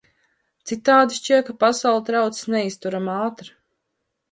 [0.71, 3.57] Citādi šķiet, ka pasaule traucas neizturami ātri.